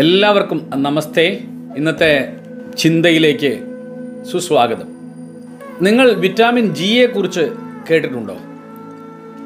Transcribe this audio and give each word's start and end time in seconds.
എല്ലാവർക്കും 0.00 0.70
നമസ്തേ. 0.74 1.40
ഇന്നത്തെ 1.76 2.36
ചിന്തയിലേക്ക് 2.78 3.58
സുസ്വാഗതം. 4.32 4.86
നിങ്ങൾ 5.82 6.12
വിറ്റാമിൻ 6.12 6.74
ജിയെ 6.74 7.06
കുറിച്ച് 7.06 7.40
കേട്ടിട്ടുണ്ടോ? 7.90 8.36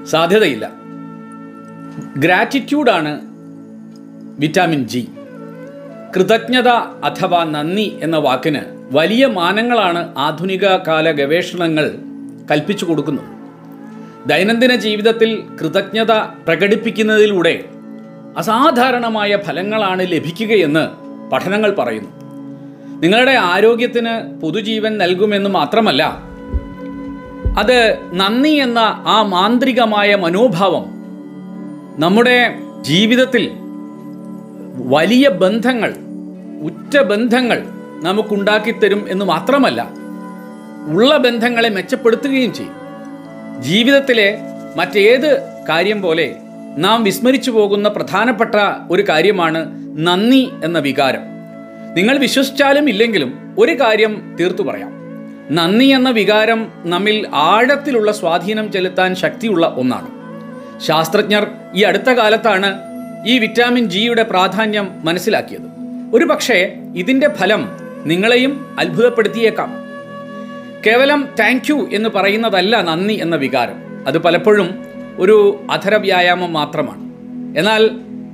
സാധ്യതയില്ല. 0.05 0.71
ഗ്രാറ്റിറ്റ്യൂഡാണ് 2.17 3.21
വിറ്റാമിൻ 4.39 4.89
ജി. 4.89 5.09
കൃതജ്ഞത 6.17 6.69
അഥവാ 7.05 7.45
നന്ദി 7.45 7.99
എന്ന 8.03 8.17
വാക്കിന് 8.17 8.61
വലിയ 8.93 9.27
മാനങ്ങളാണ് 9.27 10.15
ആധുനിക 10.19 10.67
കാല 10.67 11.11
ഗവേഷണങ്ങൾ 11.11 11.99
കൽപ്പിച്ചു 12.51 12.85
കൊടുക്കുന്നത്. 12.85 13.27
ദൈനംദിന 14.29 14.75
ജീവിതത്തിൽ 14.75 15.43
കൃതജ്ഞത 15.61 16.13
പ്രകടിപ്പിക്കുന്നതിലൂടെ 16.47 17.65
അസാധാരണമായ 18.37 19.37
ഫലങ്ങളാണ് 19.37 20.03
ലഭിക്കുകയെന്ന് 20.03 21.05
പഠനങ്ങൾ 21.31 21.75
പറയുന്നു. 21.75 22.11
നിങ്ങളുടെ 23.01 23.31
ആരോഗ്യത്തിന് 23.31 24.41
പുതുജീവൻ 24.41 24.99
നൽകുമെന്ന് 24.99 25.51
മാത്രമല്ല 25.51 26.03
അത് 27.59 27.99
നന്ദി 28.13 28.49
എന്ന 28.49 28.79
ആ 29.07 29.23
മാന്ത്രികമായ 29.23 30.15
മനോഭാവം 30.15 30.85
നമ്മുടെ 31.99 32.55
ജീവിതത്തിൽ 32.81 33.51
വലിയ 34.75 35.29
ബന്ധങ്ങൾ 35.29 35.95
ഉറ്റ 36.63 36.99
ബന്ധങ്ങൾ 37.03 37.63
നമുക്കുണ്ടാക്കിത്തരും 38.03 39.07
എന്ന് 39.09 39.25
മാത്രമല്ല 39.25 39.91
ഉള്ള 40.87 41.17
ബന്ധങ്ങളെ 41.17 41.69
മെച്ചപ്പെടുത്തുകയും 41.69 42.55
ചെയ്യും. 42.55 42.75
ജീവിതത്തിലെ 43.63 44.39
മറ്റേത് 44.77 45.43
കാര്യം 45.69 46.03
പോലെ 46.03 46.37
നാം 46.79 47.05
വിസ്മരിച്ചു 47.05 47.51
പോകുന്ന 47.51 47.89
പ്രധാനപ്പെട്ട 47.89 48.55
ഒരു 48.91 49.03
കാര്യമാണ് 49.09 49.73
നന്ദി 49.97 50.51
എന്ന 50.65 50.79
വികാരം. 50.79 51.21
നിങ്ങൾ 51.95 52.19
വിശ്വസിച്ചാലും 52.19 52.89
ഇല്ലെങ്കിലും 52.89 53.55
ഒരു 53.59 53.81
കാര്യം 53.81 54.37
തീർത്തു 54.41 54.63
പറയാം. 54.63 54.93
നന്ദി 55.51 55.85
എന്ന 55.85 56.11
വികാരം 56.11 56.73
നമ്മിൽ 56.85 57.27
ആഴത്തിലുള്ള 57.35 58.13
സ്വാധീനം 58.13 58.73
ചെലുത്താൻ 58.73 59.15
ശക്തിയുള്ള 59.15 59.67
ഒന്നാണ്. 59.67 60.09
ശാസ്ത്രജ്ഞർ 60.81 61.47
ഈ 61.75 61.83
അടുത്ത 61.83 62.11
കാലത്താണ് 62.11 62.81
ഈ 63.27 63.39
വിറ്റാമിൻ 63.39 63.85
ജിയുടെ 63.85 64.23
പ്രാധാന്യം 64.23 64.89
മനസ്സിലാക്കിയത്. 64.97 65.63
ഒരു 66.15 66.25
പക്ഷേ 66.25 66.73
ഇതിന്റെ 66.97 67.29
ഫലം 67.29 67.69
നിങ്ങളെയും 68.05 68.77
അത്ഭുതപ്പെടുത്തിയേക്കാം. 68.81 69.75
കേവലം 70.87 71.29
താങ്ക് 71.41 71.71
യു 71.71 71.89
എന്ന് 71.93 72.09
പറയുന്നതല്ല 72.09 72.83
നന്ദി 72.83 73.15
എന്ന 73.15 73.37
വികാരം. 73.37 74.07
അത് 74.07 74.19
പലപ്പോഴും 74.19 74.94
ഒരു 75.19 75.67
അധര 75.71 75.95
വ്യായാമം 75.95 76.53
മാത്രമാണ്. 76.53 77.01
എന്നാൽ 77.59 77.91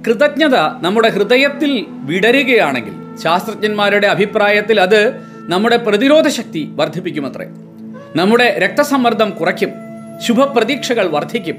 കൃതജ്ഞത 0.07 0.57
നമ്മുടെ 0.83 1.09
ഹൃദയത്തിൽ 1.09 1.87
വിടരുകയാണെങ്കിൽ 1.91 2.93
ശാസ്ത്രജ്ഞന്മാരുടെ 3.23 4.07
അഭിപ്രായത്തിൽ 4.07 4.81
അത് 4.81 5.17
നമ്മുടെ 5.49 5.77
പ്രതിരോധ 5.77 6.29
ശക്തി 6.29 6.69
വർദ്ധിപ്പിക്കുമത്രേ. 6.73 7.47
നമ്മുടെ 8.17 8.59
രക്തസമ്മർദ്ദം 8.59 9.31
കുറയ്ക്കും 9.31 9.71
ശുഭപ്രതീക്ഷകൾ 10.27 11.09
വർദ്ധിക്കും 11.11 11.57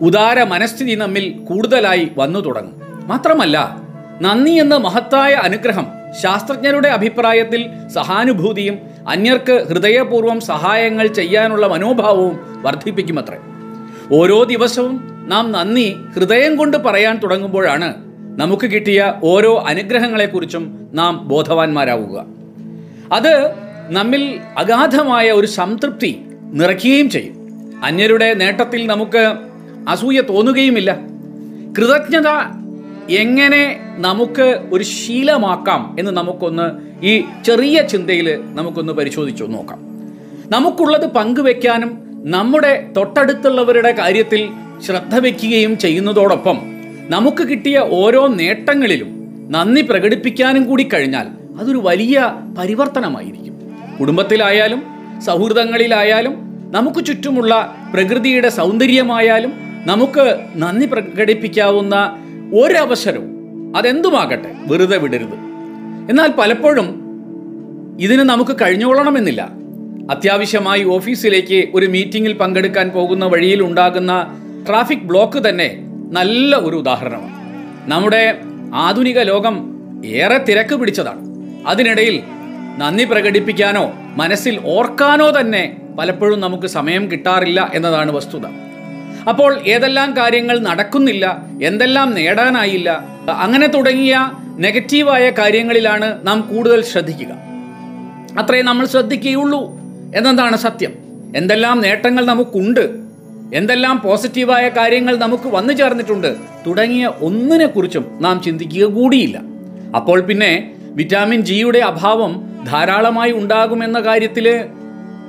ഉദാര 0.00 0.42
മനസ്ഥിതി 0.42 0.94
നമ്മിൽ 0.94 1.38
കൂടുതലായി 1.48 2.12
വന്നു 2.18 2.40
തുടങ്ങും. 2.40 3.06
മാത്രമല്ല 3.06 3.76
നന്ദി 4.20 4.50
എന്ന 4.50 4.76
മഹത്തായ 4.76 5.32
അനുഗ്രഹം 5.32 5.86
ശാസ്ത്രജ്ഞരുടെ 6.22 6.88
അഭിപ്രായത്തിൽ 6.88 7.88
സഹാനുഭൂതിയും 7.88 8.78
അന്യർക്ക് 9.08 9.66
ഹൃദയപൂർവം 9.68 10.40
സഹായങ്ങൾ 10.40 11.06
ചെയ്യാനുള്ള 11.06 11.66
മനോഭാവവും 11.66 12.62
വർദ്ധിപ്പിക്കുമത്രേ. 12.62 13.38
ഓരോ 14.12 14.42
ദിവസവും 14.42 15.24
നാം 15.28 15.52
നന്ദി 15.52 15.96
ഹൃദയം 16.14 16.56
കൊണ്ട് 16.56 16.76
പറയാൻ 16.76 17.18
തുടങ്ങുമ്പോഴാണ് 17.18 17.94
നമുക്ക് 18.40 18.66
കിട്ടിയ 18.70 19.14
ഓരോ 19.24 19.64
അനുഗ്രഹങ്ങളെക്കുറിച്ചും 19.66 20.90
നാം 20.92 21.28
ബോധവാന്മാരാവുക. 21.28 22.26
അത് 23.12 23.54
നമ്മിൽ 23.88 24.40
അഗാധമായ 24.58 25.30
ഒരു 25.30 25.46
സംതൃപ്തി 25.46 26.20
നിറയ്ക്കുകയും 26.42 27.10
ചെയ്യും. 27.10 27.34
അന്യരുടെ 27.84 28.34
നേട്ടത്തിൽ 28.34 28.86
നമുക്ക് 28.86 29.34
അസൂയ 29.88 30.20
തോന്നുകയുമില്ല. 30.20 30.98
കൃതജ്ഞത 31.78 32.28
എങ്ങനെ 33.10 33.80
നമുക്ക് 33.98 34.60
ഒരു 34.72 34.84
ശീലമാക്കാം 34.84 35.96
എന്ന് 35.98 36.12
നമുക്കൊന്ന് 36.12 36.70
ഈ 37.06 37.24
ചെറിയ 37.44 37.82
ചിന്തയിൽ 37.82 38.40
നമുക്കൊന്ന് 38.44 38.92
പരിശോധിച്ചു 38.92 39.44
നോക്കാം. 39.44 39.78
നമുക്കുള്ളത് 40.50 41.06
പങ്കുവെക്കാനും 41.06 42.11
നമ്മുടെ 42.24 42.88
തൊട്ടടുത്തുള്ളവരുടെ 42.96 43.92
കാര്യത്തിൽ 43.92 44.48
ശ്രദ്ധ 44.86 45.18
വയ്ക്കുകയും 45.18 45.78
ചെയ്യുന്നതോടൊപ്പം 45.78 46.58
നമുക്ക് 47.08 47.48
കിട്ടിയ 47.48 47.78
ഓരോ 47.78 48.26
നേട്ടങ്ങളിലും 48.26 49.38
നന്ദി 49.50 49.80
പ്രകടിപ്പിക്കാനും 49.80 50.64
കൂടി 50.64 50.82
കഴിഞ്ഞാൽ 50.82 51.26
അതൊരു 51.60 51.78
വലിയ 51.78 52.34
പരിവർത്തനമായിരിക്കും. 52.58 53.60
കുടുംബത്തിലായാലും 54.00 54.82
സൗഹൃദങ്ങളിലായാലും 55.20 56.34
നമുക്ക് 56.72 57.04
ചുറ്റുമുള്ള 57.04 57.76
പ്രകൃതിയുടെ 57.94 58.48
സൗന്ദര്യമായാലും 58.48 59.52
നമുക്ക് 59.86 60.38
നന്ദി 60.56 60.86
പ്രകടിപ്പിക്കാവുന്ന 60.86 62.18
ഒരവസരവും 62.54 63.32
അതെന്തുമാകട്ടെ 63.76 64.54
വെറുതെ 64.66 64.96
വിടരുത്. 64.96 65.34
എന്നാൽ 66.10 66.30
പലപ്പോഴും 66.38 67.02
ഇതിന് 68.00 68.20
നമുക്ക് 68.20 68.56
കഴിഞ്ഞുകൊള്ളണമെന്നില്ല. 68.60 69.61
അത്യാവശ്യമായി 70.12 70.84
ഓഫീസിലേക്ക് 70.84 71.58
ഒരു 71.74 71.86
മീറ്റിംഗിൽ 71.86 72.32
പങ്കെടുക്കാൻ 72.32 72.90
പോകുന്ന 72.90 73.24
വഴിയിൽ 73.24 73.62
ഉണ്ടാകുന്ന 73.62 74.12
ട്രാഫിക് 74.68 75.06
ബ്ലോക്ക് 75.10 75.48
തന്നെ 75.48 75.68
നല്ല 76.18 76.56
ഒരു 76.56 76.76
ഉദാഹരണമാണ്. 76.76 77.36
നമ്മുടെ 77.90 78.38
ആധുനിക 78.74 79.20
ലോകം 79.20 79.54
ഏറെ 80.06 80.38
തിരക്ക് 80.38 80.74
പിടിച്ചതാണ്. 80.74 81.22
അതിനിടയിൽ 81.66 82.22
നന്ദി 82.78 83.04
പ്രകടിപ്പിക്കാനോ 83.04 83.92
മനസ്സിൽ 84.16 84.60
ഓർക്കാനോ 84.64 85.40
തന്നെ 85.40 85.76
പലപ്പോഴും 85.98 86.40
നമുക്ക് 86.40 86.66
സമയം 86.66 87.10
കിട്ടാറില്ല 87.10 87.70
എന്നതാണ് 87.74 88.12
വസ്തുത. 88.12 88.46
അപ്പോൾ 89.30 89.60
ഏതെല്ലാം 89.66 90.16
കാര്യങ്ങൾ 90.16 90.58
നടക്കുന്നില്ല 90.58 91.24
എന്തെല്ലാം 91.62 92.14
നേടാനായില്ല 92.14 92.90
അങ്ങനെ 93.44 93.66
തുടങ്ങിയ 93.66 94.14
നെഗറ്റീവായ 94.64 95.30
കാര്യങ്ങളിലാണ് 95.30 96.26
നാം 96.26 96.40
കൂടുതൽ 96.40 96.80
ശ്രദ്ധിക്കുക. 96.82 97.32
അത്രേ 98.38 98.62
നമ്മൾ 98.62 98.86
ശ്രദ്ധിക്കുകയുള്ളൂ. 98.86 99.81
എന്നതാണ് 100.16 100.56
സത്യം. 100.56 100.92
എന്തെല്ലാം 101.36 101.80
നേട്ടങ്ങൾ 101.80 102.24
നമുക്കുണ്ട് 102.24 103.12
എന്തെല്ലാം 103.54 104.00
പോസിറ്റീവായ 104.04 104.68
കാര്യങ്ങൾ 104.68 105.16
നമുക്ക് 105.16 105.48
വന്നു 105.48 105.72
ചേർന്നിട്ടുണ്ട് 105.72 106.36
തുടങ്ങിയ 106.66 107.12
ഒന്നിനെക്കുറിച്ചും 107.20 108.18
നാം 108.20 108.42
ചിന്തിക്കുക 108.42 108.84
കൂടിയില്ല. 108.84 109.40
അപ്പോൾ 109.96 110.20
പിന്നെ 110.20 110.74
വിറ്റാമിൻ 110.78 111.40
ജിയുടെ 111.40 111.78
അഭാവം 111.78 112.52
ധാരാളമായി 112.66 113.32
ഉണ്ടാകുമെന്ന 113.32 114.00
കാര്യത്തിൽ 114.00 114.64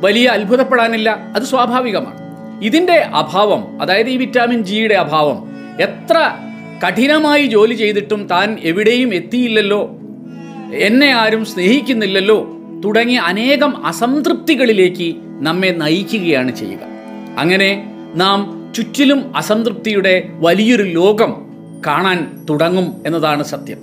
വലിയ 0.02 0.28
അത്ഭുതപ്പെടാനില്ല. 0.28 1.10
അത് 1.10 1.44
സ്വാഭാവികമാണ്. 1.44 2.24
ഇതിന്റെ 2.64 2.94
അഭാവം 2.94 3.82
അതായത് 3.82 4.10
ഈ 4.10 4.18
വിറ്റാമിൻ 4.18 4.64
ജിയുടെ 4.64 4.94
അഭാവം 4.94 5.50
എത്ര 5.82 6.38
കഠിനമായി 6.88 7.46
ജോലി 7.46 7.74
ചെയ്തിട്ടും 7.74 8.28
താൻ 8.32 8.58
എവിടെയും 8.64 9.14
എത്തിയില്ലല്ലോ. 9.14 9.98
എന്നെ 10.74 11.12
ആരും 11.12 11.46
സ്നേഹിക്കുന്നില്ലല്ലോ. 11.46 12.40
തുടങ്ങിയ 12.84 13.18
അനേകം 13.18 13.86
അസംതൃപ്തികളിലേക്ക് 13.86 15.16
നമ്മെ 15.40 15.70
നയിക്കുകയാണ് 15.70 16.56
ചെയ്യുക. 16.56 16.80
അങ്ങനെ 17.38 17.94
നാം 18.16 18.72
ചുറ്റിലും 18.76 19.38
അസംതൃപ്തിയുടെ 19.38 20.30
വലിയൊരു 20.32 20.84
ലോകം 20.84 21.36
കാണാൻ 21.88 22.46
തുടങ്ങും 22.50 23.04
എന്നതാണ് 23.08 23.44
സത്യം. 23.44 23.78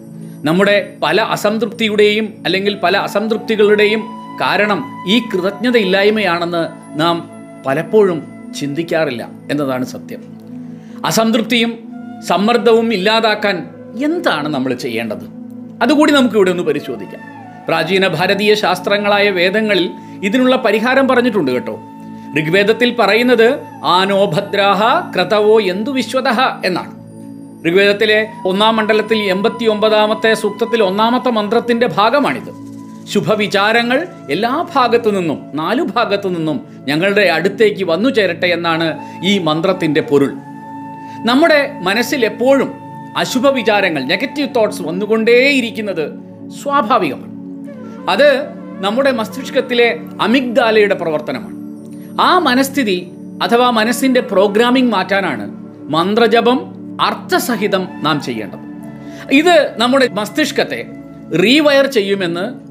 നമ്മുടെ 0.45 0.97
പല 1.03 1.21
അസംതൃപ്തിയുടെയും 1.21 2.35
അല്ലെങ്കിൽ 2.45 2.77
പല 2.83 2.97
അസംതൃപ്തികളുടെയും 2.97 4.01
കാരണം 4.41 5.05
ഈ 5.09 5.21
കൃതജ്ഞതയില്ലായ്മയാണെന്ന് 5.21 6.69
നാം 7.01 7.31
പലപ്പോഴും 7.67 8.23
ചിന്തിക്കാറില്ല 8.59 9.29
എന്നതാണ് 9.51 9.85
സത്യം. 9.85 10.23
അസംതൃപ്തിയും 11.07 11.93
സമ്മർദ്ദവും 12.29 12.95
ഇല്ലാതാക്കാൻ 12.95 13.69
എന്താണ് 14.05 14.49
നമ്മൾ 14.49 14.75
ചെയ്യേണ്ടത്? 14.75 15.29
അതുകൂടി 15.83 16.13
നമുക്ക് 16.13 16.35
ഇവിടെ 16.35 16.51
ഒന്ന് 16.51 16.63
പരിശോധിക്കാം. 16.63 17.40
പ്രാചീന 17.69 18.07
ഭാരതീയ 18.07 18.55
ശാസ്ത്രങ്ങളായ 18.55 19.31
വേദങ്ങളിൽ 19.31 19.91
ഇതിനുള്ള 20.23 20.57
പരിഹാരം 20.57 21.09
പറഞ്ഞിട്ടുണ്ട് 21.09 21.51
കേട്ടോ. 21.51 21.81
ഋഗ്വേദത്തിൽ 22.39 22.97
പറയുന്നത് 22.99 23.61
ആനോ 23.85 24.25
ഭദ്രാഹ 24.25 24.83
ക്രതവോ 25.15 25.61
എന്തു 25.61 25.91
വിശ്വതഹ 25.91 26.41
എന്നാണ്. 26.65 27.01
ഋഗ്വേദത്തിലെ 27.69 28.27
ഒന്നാം 28.47 28.77
മണ്ഡലത്തിൽ 28.77 29.19
എൺപത്തി 29.19 29.65
ഒമ്പതാമത്തെ 29.65 30.35
സൂക്തത്തിൽ 30.35 30.83
ഒന്നാമത്തെ 30.83 31.31
മന്ത്രത്തിന്റെ 31.31 31.87
ഭാഗമാണിത്. 31.87 32.71
ശുഭവിചാരങ്ങൾ 33.09 34.07
എല്ലാ 34.31 34.67
ഭാഗത്തു 34.75 35.11
നിന്നും 35.11 35.51
നാലു 35.55 35.83
ഭാഗത്തു 35.83 36.29
നിന്നും 36.29 36.61
ഞങ്ങളുടെ 36.89 37.23
അടുത്തേക്ക് 37.29 37.85
വന്നു 37.85 38.11
ചേരട്ടെ 38.11 38.47
എന്നാണ് 38.47 38.99
ഈ 39.25 39.39
മന്ത്രത്തിന്റെ 39.39 40.01
പൊരുൾ. 40.01 40.33
നമ്മുടെ 41.27 41.71
മനസ്സിൽ 41.83 42.25
എപ്പോഴും 42.25 42.73
അശുഭ 43.17 43.49
വിചാരങ്ങൾ 43.49 44.05
നെഗറ്റീവ് 44.05 44.55
തോട്ട്സ് 44.57 44.83
വന്നുകൊണ്ടേയിരിക്കുന്നത് 44.83 46.05
സ്വാഭാവികമാണ്. 46.63 47.30
അത് 48.09 48.47
നമ്മുടെ 48.81 49.13
മസ്തിഷ്കത്തിലെ 49.13 50.01
അമിഗ്ദാലയുടെ 50.21 50.95
പ്രവർത്തനമാണ്. 50.95 51.61
ആ 52.21 52.39
മനസ്ഥിതി 52.39 53.11
അഥവാ 53.43 53.71
മനസ്സിന്റെ 53.71 54.21
പ്രോഗ്രാമിംഗ് 54.21 54.93
മാറ്റാനാണ് 54.93 55.51
മന്ത്രജപം 55.91 56.75
അർത്ഥസഹിതം 57.01 57.89
നാം 58.03 58.21
ചെയ്യേണ്ടത്. 58.21 58.59
ഇത് 59.33 59.75
നമ്മുടെ 59.77 60.09
മസ്തിഷ്കത്തെ 60.09 60.87
റീവയർ 61.43 61.87
ചെയ്യുമെന്ന് 61.87 62.71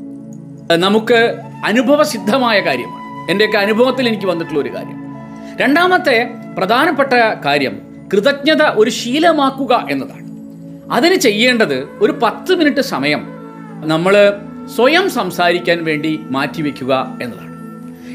നമുക്ക് 0.76 1.36
അനുഭവസിദ്ധമായ 1.66 2.60
കാര്യമാണ്. 2.60 3.32
എന്റെയൊക്കെ 3.32 3.58
അനുഭവത്തിൽ 3.58 4.08
എനിക്ക് 4.08 4.26
വന്നിട്ടുള്ള 4.26 4.60
ഒരു 4.60 4.76
കാര്യം. 4.76 5.00
രണ്ടാമത്തെ 5.58 6.30
പ്രധാനപ്പെട്ട 6.58 7.14
കാര്യം 7.46 7.82
കൃതജ്ഞത 8.14 8.62
ഒരു 8.62 8.90
ശീലമാക്കുക 8.90 9.88
എന്നതാണ്. 9.92 10.30
അതിന് 10.94 11.16
ചെയ്യേണ്ടത് 11.16 11.90
ഒരു 11.92 12.12
പത്ത് 12.24 12.56
മിനിറ്റ് 12.56 12.82
സമയം 12.82 13.28
നമ്മൾ 13.86 14.42
സ്വയം 14.76 15.10
സംസാരിക്കാൻ 15.10 15.84
വേണ്ടി 15.84 16.20
മാറ്റിവെക്കുക 16.24 17.20
എന്നതാണ്. 17.22 17.50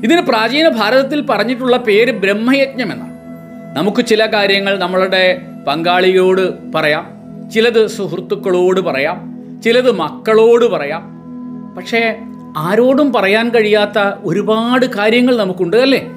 ഇതിന് 0.05 0.21
പ്രാചീന 0.21 0.69
ഭാരതത്തിൽ 0.69 1.21
പറഞ്ഞിട്ടുള്ള 1.21 1.77
പേര് 1.77 2.13
ബ്രഹ്മയജ്ഞം 2.13 2.93
എന്നാണ്. 2.93 3.15
നമുക്ക് 3.79 4.07
ചില 4.07 4.27
കാര്യങ്ങൾ 4.27 4.79
നമ്മളുടെ 4.79 5.43
പങ്കാളിയോട് 5.67 6.73
പറയാം 6.73 7.11
ചിലത് 7.55 7.87
സുഹൃത്തുക്കളോട് 7.87 8.81
പറയാം 8.81 9.45
ചിലത് 9.65 9.93
മക്കളോട് 9.93 10.65
പറയാം. 10.65 11.03
പക്ഷേ 11.77 12.17
ആരോടും 12.57 13.13
പറയാൻ 13.13 13.49
കഴിയാത്ത 13.49 13.99
ഒരുപാട് 14.25 14.87
കാര്യങ്ങൾ 14.87 15.37
നമുക്കുണ്ട് 15.37 15.77
അല്ലേ? 15.77 16.11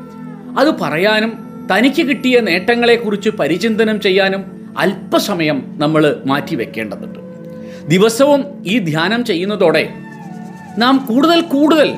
അത് 0.59 0.67
പറയാനും 0.81 1.33
തനിക്ക് 1.75 2.01
കിട്ടിയ 2.01 2.39
നേട്ടങ്ങളെക്കുറിച്ച് 2.39 3.29
പരിചിന്തനം 3.29 4.01
ചെയ്യാനും 4.01 4.69
അല്പസമയം 4.77 5.75
നമ്മൾ 5.77 6.21
മാറ്റിവെക്കേണ്ടതുണ്ട്. 6.25 7.19
ദിവസവും 7.87 8.43
ഈ 8.65 8.79
ധ്യാനം 8.79 9.25
ചെയ്യുന്നതോടെ 9.25 9.93
നാം 10.77 11.05
കൂടുതൽ 11.09 11.41
കൂടുതൽ 11.41 11.97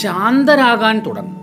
ശാന്തരാകാൻ 0.00 0.98
തുടങ്ങും. 1.06 1.36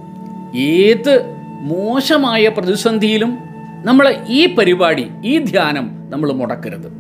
ഏത് 0.59 1.25
മോശമായ 1.61 2.47
പ്രതിസന്ധിയിലും 2.47 3.37
നമ്മൾ 3.85 4.15
ഈ 4.27 4.55
പരിപാടി 4.55 5.11
ഈ 5.25 5.37
ധ്യാനം 5.37 5.91
നമ്മൾ 6.09 6.33
മുടക്കരുത്. 6.33 6.91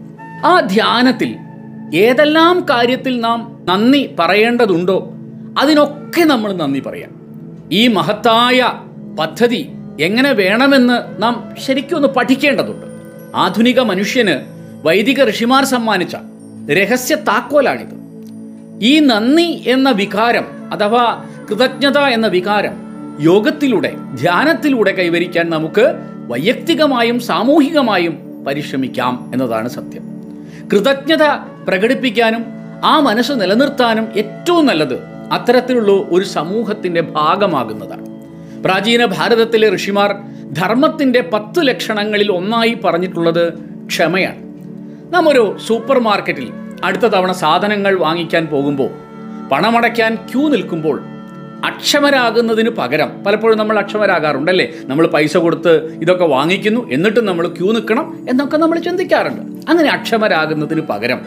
ആ 0.45 0.59
ധ്യാനത്തിൽ 0.59 1.37
ഏതെല്ലാം 1.95 2.65
കാര്യത്തിൽ 2.69 3.19
നാം 3.19 3.65
നന്ദി 3.65 4.15
പറയേണ്ടതുണ്ടോ 4.19 5.13
അതിനൊക്കെ 5.59 6.21
നമ്മൾ 6.21 6.53
നന്ദി 6.53 6.79
പറയാം. 6.79 7.09
ഈ 7.71 7.87
മഹത്തായ 7.87 8.71
പദ്ധതി 9.19 9.69
എങ്ങനെ 10.01 10.31
വേണമെന്ന് 10.31 11.23
നാം 11.23 11.55
ശരിക്കും 11.67 11.95
ഒന്ന് 11.95 12.07
പഠിക്കേണ്ടതുണ്ട്. 12.07 12.85
ആധുനിക 13.35 13.79
മനുഷ്യന് 13.79 14.39
വൈദിക 14.83 15.29
ഋഷിമാർ 15.29 15.65
സമ്മാനിച്ച 15.65 16.15
രഹസ്യ 16.71 17.15
താക്കോലാണിത്. 17.15 17.98
ഈ 18.81 18.99
നന്ദി 18.99 19.63
എന്ന 19.67 19.91
വികാരം 19.91 20.73
അഥവാ 20.73 21.23
കൃതജ്ഞത 21.49 21.97
എന്ന 21.97 22.27
വികാരം 22.27 22.71
യോഗത്തിലൂടെ 23.21 23.93
ധ്യാനത്തിലൂടെ 24.21 24.91
കൈവരിക്കാൻ 24.91 25.49
നമുക്ക് 25.49 25.93
വൈയക്തികമായും 26.27 27.19
സാമൂഹികമായും 27.19 28.43
പരിശ്രമിക്കാം 28.47 29.31
എന്നതാണ് 29.33 29.69
സത്യം. 29.69 30.03
കൃതജ്ഞത 30.73 31.23
പ്രകടിപ്പിക്കാനും 31.67 32.45
ആ 32.83 32.99
മനസ്സ് 32.99 33.31
നിലനിർത്താനും 33.31 34.07
ഏറ്റവും 34.17 34.65
നല്ലത് 34.65 34.99
അത്തരത്തിലുള്ള 35.31 35.91
ഒരു 35.91 36.23
സമൂഹത്തിന്റെ 36.23 37.01
ഭാഗമാകുന്നതാണ്. 37.01 38.05
പ്രാചീന 38.63 39.05
ഭാരതത്തിലെ 39.05 39.75
ഋഷിമാർ 39.75 40.15
ധർമ്മത്തിന്റെ 40.53 41.21
പത്ത് 41.21 41.67
ലക്ഷണങ്ങളിൽ 41.67 42.31
ഒന്നായി 42.31 42.73
പറഞ്ഞിട്ടുള്ളത് 42.73 43.53
ക്ഷമയാണ്. 43.85 44.49
നാം 45.13 45.29
ഒരു 45.29 45.57
സൂപ്പർ 45.67 45.99
മാർക്കറ്റിൽ 45.99 46.51
അടുത്ത 46.83 47.01
തവണ 47.01 47.31
സാധനങ്ങൾ 47.31 47.97
വാങ്ങിക്കാൻ 47.99 48.45
പോകുമ്പോൾ 48.45 48.89
പണമടയ്ക്കാൻ 49.51 50.15
ക്യൂ 50.15 50.49
നിൽക്കുമ്പോൾ 50.49 51.01
അക്ഷമരാകുന്നതിന് 51.65 52.69
പകരം 52.69 53.23
പലപ്പോഴും 53.23 53.57
നമ്മൾ 53.57 53.79
അക്ഷമരാകാറുണ്ടല്ലേ? 53.79 54.71
നമ്മൾ 54.85 55.07
പൈസ 55.07 55.37
കൊടുത്ത് 55.37 55.93
ഇതൊക്കെ 56.01 56.25
വാങ്ങിക്കുന്നു 56.25 56.91
എന്നിട്ടും 56.91 57.25
നമ്മൾ 57.25 57.47
ക്യൂ 57.47 57.71
നിൽക്കണം 57.71 58.25
എന്നൊക്കെ 58.29 58.57
നമ്മൾ 58.57 58.79
ചിന്തിക്കാറുണ്ട്. 58.79 59.69
അങ്ങനെ 59.69 59.89
അക്ഷമരാകുന്നതിന് 59.89 60.81
പകരം 60.81 61.19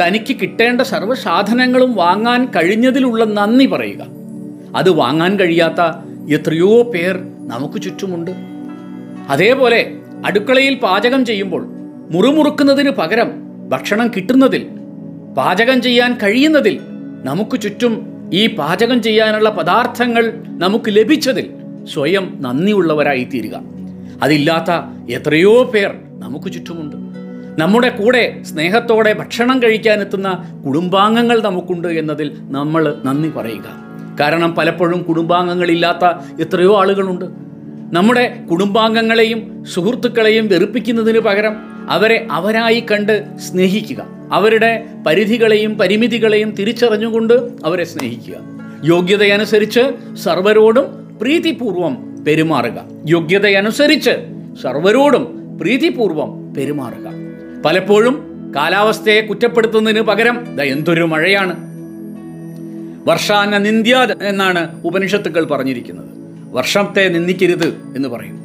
തനിക്ക് 0.00 0.36
കിട്ടേണ്ട 0.36 0.80
സർവ 0.80 1.14
സാധനങ്ങളും 1.14 1.94
വാങ്ങാൻ 1.94 2.48
കഴിഞ്ഞതിലുള്ള 2.56 3.24
നന്ദി 3.24 3.66
പറയുക. 3.66 4.06
അത് 4.76 4.90
വാങ്ങാൻ 4.90 5.38
കഴിയാത്ത 5.38 5.80
എത്രയോ 6.34 6.82
പേർ 6.82 7.18
നമുക്ക് 7.48 7.82
ചുറ്റുമുണ്ട്. 7.82 8.30
അതേപോലെ 9.28 9.96
അടുക്കളയിൽ 10.26 10.74
പാചകം 10.74 11.24
ചെയ്യുമ്പോൾ 11.24 11.66
മുറുമുറുക്കുന്നതിന് 12.10 12.90
പകരം 12.90 13.30
ഭക്ഷണം 13.68 14.08
കിട്ടുന്നതിൽ 14.08 14.79
പാചകം 15.36 15.82
ചെയ്യാൻ 15.82 16.18
കഴിയുന്നതിൽ 16.22 16.80
നമുക്ക് 17.24 17.60
ചുറ്റും 17.60 18.06
ഈ 18.34 18.46
പാചകം 18.56 19.02
ചെയ്യാനുള്ള 19.02 19.50
പദാർത്ഥങ്ങൾ 19.50 20.32
നമുക്ക് 20.46 20.84
ലഭിച്ചതിൽ 20.88 21.50
സ്വയം 21.94 22.38
നന്ദിയുള്ളവരായി 22.40 23.24
തീരുക 23.24 23.60
അതില്ലാത്ത 24.22 24.70
എത്രയോ 25.10 25.64
പേർ 25.64 25.94
നമുക്ക് 26.18 26.52
ചുറ്റുമുണ്ട്. 26.52 26.96
നമ്മുടെ 27.60 27.88
കൂടെ 27.88 28.42
സ്നേഹത്തോടെ 28.42 29.12
ഭക്ഷണം 29.12 29.62
കഴിക്കാനെത്തുന്ന 29.62 30.60
കുടുംബാംഗങ്ങൾ 30.66 31.42
നമുക്കുണ്ട് 31.42 31.88
എന്നതിൽ 31.88 32.36
നമ്മൾ 32.40 32.96
നന്ദി 33.04 33.28
പറയുക. 33.28 33.68
കാരണം 34.20 34.54
പലപ്പോഴും 34.54 35.02
കുടുംബാംഗങ്ങളില്ലാത്ത 35.02 36.04
എത്രയോ 36.40 36.80
ആളുകളുണ്ട്. 36.80 37.24
നമ്മുടെ 37.96 38.42
കുടുംബാംഗങ്ങളെയും 38.50 39.64
സുഹൃത്തുക്കളെയും 39.74 40.48
വെറുപ്പിക്കുന്നതിന് 40.48 41.18
പകരം 41.18 41.56
അവരെ 41.90 42.26
അവരായി 42.30 42.80
കണ്ട് 42.80 43.38
സ്നേഹിക്കുക. 43.38 44.06
അവരുടെ 44.32 44.86
പരിധികളെയും 45.06 45.78
പരിമിതികളെയും 45.78 46.50
തിരിച്ചറിഞ്ഞുകൊണ്ട് 46.50 47.32
അവരെ 47.64 47.84
സ്നേഹിക്കുക. 47.84 48.34
യോഗ്യതയനുസരിച്ച് 48.84 49.80
സർവരോടും 50.14 51.18
പ്രീതിപൂർവം 51.22 52.24
പെരുമാറുക. 52.24 52.84
യോഗ്യതയനുസരിച്ച് 53.06 54.10
സർവരോടും 54.62 55.58
പ്രീതിപൂർവം 55.60 56.54
പെരുമാറുക. 56.54 57.10
പലപ്പോഴും 57.66 58.30
കാലാവസ്ഥയെ 58.56 59.20
കുറ്റപ്പെടുത്തുന്നതിന് 59.20 60.00
പകരം 60.00 60.62
എന്തൊരു 60.62 61.02
മഴയാണ്. 61.02 61.70
വർഷാന 63.08 63.58
നിന്ദ്യ 63.58 64.06
എന്നാണ് 64.22 64.82
ഉപനിഷത്തുക്കൾ 64.84 65.44
പറഞ്ഞിരിക്കുന്നത്. 65.44 66.06
വർഷത്തെ 66.52 67.08
നിന്ദിക്കരുത് 67.08 67.80
എന്ന് 67.96 68.08
പറയും. 68.08 68.38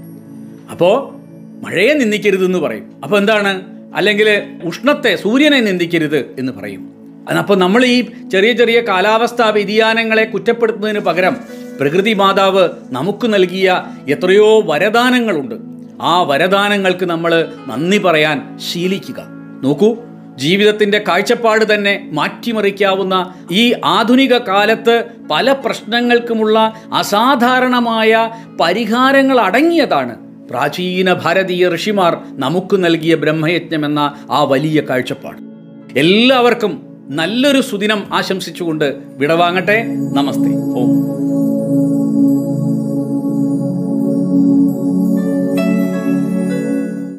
അപ്പോൾ 0.72 1.15
മഴയെ 1.64 1.94
നിന്ദിക്കരുത് 1.94 2.46
എന്ന് 2.46 2.60
പറയും. 2.60 2.92
അപ്പോൾ 3.04 3.18
എന്താണ്? 3.18 3.62
അല്ലെങ്കിൽ 3.96 4.44
ഉഷ്ണത്തെ 4.64 5.16
സൂര്യനെ 5.16 5.62
നിന്ദിക്കരുത് 5.62 6.36
എന്ന് 6.40 6.52
പറയും. 6.52 6.96
അപ്പോൾ 7.40 7.58
നമ്മൾ 7.58 7.86
ഈ 7.86 8.06
ചെറിയ 8.32 8.54
ചെറിയ 8.54 8.82
കാലാവസ്ഥാ 8.82 9.50
വ്യതിയാനങ്ങളെ 9.50 10.24
കുറ്റപ്പെടുത്തുന്നതിന് 10.24 11.00
പകരം 11.00 11.38
പ്രകൃതി 11.80 12.14
മാതാവ് 12.14 12.70
നമുക്ക് 12.90 13.34
നൽകിയ 13.34 13.84
എത്രയോ 14.10 14.62
വരദാനങ്ങളുണ്ട്. 14.62 15.56
ആ 16.02 16.22
വരദാനങ്ങൾക്ക് 16.22 17.06
നമ്മൾ 17.06 17.52
നന്ദി 17.68 17.98
പറയാൻ 17.98 18.60
ശീലിക്കുക. 18.72 19.24
നോക്കൂ 19.64 19.98
ജീവിതത്തിന്റെ 20.36 21.04
കാഴ്ചപ്പാട് 21.08 21.74
തന്നെ 21.74 22.10
മാറ്റിമറിക്കാവുന്ന 22.12 23.34
ഈ 23.52 23.76
ആധുനിക 23.86 24.38
കാലത്ത് 24.38 25.04
പല 25.32 25.52
പ്രശ്നങ്ങൾക്കുമുള്ള 25.52 26.74
അസാധാരണമായ 26.94 28.30
പരിഹാരങ്ങൾ 28.62 29.40
അടങ്ങിയതാണ് 29.40 30.25
പ്രാചീന 30.50 31.14
ഭാരതീയ 31.14 31.70
ഋഷിമാർ 31.76 32.18
നമുക്ക് 32.32 32.84
നൽകിയ 32.84 33.16
ബ്രഹ്മയജ്ഞം 33.16 33.86
എന്ന 33.86 34.14
ആ 34.32 34.44
വലിയ 34.44 34.82
കാഴ്ചപ്പാട്. 34.82 35.38
എല്ലാവർക്കും 36.00 36.86
നല്ലൊരു 37.10 37.62
സുദിനം 37.62 38.04
ആശംസിച്ചുകൊണ്ട് 38.14 38.96
വിടവാങ്ങട്ടെ. 39.18 39.86
നമസ്തേ. 40.14 40.80
ഓം. 40.80 40.95